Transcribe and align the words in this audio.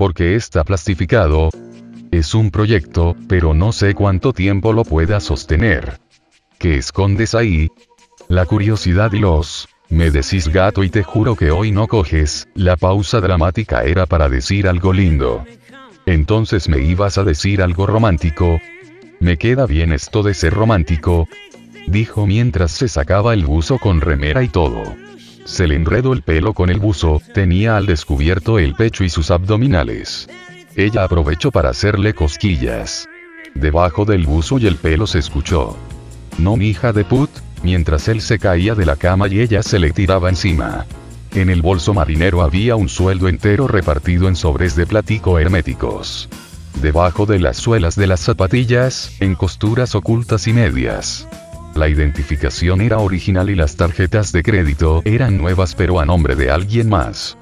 porque 0.00 0.34
está 0.34 0.64
plastificado. 0.64 1.50
Es 2.10 2.34
un 2.34 2.50
proyecto, 2.50 3.14
pero 3.28 3.52
no 3.52 3.70
sé 3.70 3.92
cuánto 3.92 4.32
tiempo 4.32 4.72
lo 4.72 4.82
pueda 4.82 5.20
sostener. 5.20 6.00
¿Qué 6.58 6.76
escondes 6.76 7.34
ahí? 7.34 7.68
La 8.26 8.46
curiosidad 8.46 9.12
y 9.12 9.18
los... 9.18 9.68
Me 9.90 10.10
decís 10.10 10.48
gato 10.48 10.84
y 10.84 10.88
te 10.88 11.02
juro 11.02 11.36
que 11.36 11.50
hoy 11.50 11.70
no 11.70 11.86
coges, 11.86 12.48
la 12.54 12.78
pausa 12.78 13.20
dramática 13.20 13.84
era 13.84 14.06
para 14.06 14.30
decir 14.30 14.68
algo 14.68 14.94
lindo. 14.94 15.44
Entonces 16.06 16.66
me 16.70 16.80
ibas 16.80 17.18
a 17.18 17.24
decir 17.24 17.60
algo 17.60 17.86
romántico. 17.86 18.58
Me 19.18 19.36
queda 19.36 19.66
bien 19.66 19.92
esto 19.92 20.22
de 20.22 20.32
ser 20.32 20.54
romántico. 20.54 21.28
Dijo 21.86 22.26
mientras 22.26 22.70
se 22.70 22.88
sacaba 22.88 23.34
el 23.34 23.44
buzo 23.44 23.78
con 23.78 24.00
remera 24.00 24.42
y 24.42 24.48
todo. 24.48 24.96
Se 25.50 25.66
le 25.66 25.74
enredó 25.74 26.12
el 26.12 26.22
pelo 26.22 26.54
con 26.54 26.70
el 26.70 26.78
buzo, 26.78 27.20
tenía 27.34 27.76
al 27.76 27.84
descubierto 27.84 28.60
el 28.60 28.76
pecho 28.76 29.02
y 29.02 29.10
sus 29.10 29.32
abdominales. 29.32 30.28
Ella 30.76 31.02
aprovechó 31.02 31.50
para 31.50 31.70
hacerle 31.70 32.14
cosquillas. 32.14 33.08
Debajo 33.56 34.04
del 34.04 34.26
buzo 34.26 34.60
y 34.60 34.68
el 34.68 34.76
pelo 34.76 35.08
se 35.08 35.18
escuchó. 35.18 35.76
No 36.38 36.56
mi 36.56 36.68
hija 36.68 36.92
de 36.92 37.04
put, 37.04 37.30
mientras 37.64 38.06
él 38.06 38.20
se 38.20 38.38
caía 38.38 38.76
de 38.76 38.86
la 38.86 38.94
cama 38.94 39.26
y 39.26 39.40
ella 39.40 39.64
se 39.64 39.80
le 39.80 39.90
tiraba 39.90 40.28
encima. 40.28 40.86
En 41.34 41.50
el 41.50 41.62
bolso 41.62 41.94
marinero 41.94 42.42
había 42.42 42.76
un 42.76 42.88
sueldo 42.88 43.26
entero 43.26 43.66
repartido 43.66 44.28
en 44.28 44.36
sobres 44.36 44.76
de 44.76 44.86
platico 44.86 45.40
herméticos. 45.40 46.28
Debajo 46.80 47.26
de 47.26 47.40
las 47.40 47.56
suelas 47.56 47.96
de 47.96 48.06
las 48.06 48.20
zapatillas, 48.20 49.16
en 49.18 49.34
costuras 49.34 49.96
ocultas 49.96 50.46
y 50.46 50.52
medias. 50.52 51.26
La 51.74 51.88
identificación 51.88 52.80
era 52.80 52.98
original 52.98 53.48
y 53.48 53.54
las 53.54 53.76
tarjetas 53.76 54.32
de 54.32 54.42
crédito 54.42 55.02
eran 55.04 55.38
nuevas 55.38 55.74
pero 55.74 56.00
a 56.00 56.04
nombre 56.04 56.34
de 56.34 56.50
alguien 56.50 56.88
más. 56.88 57.36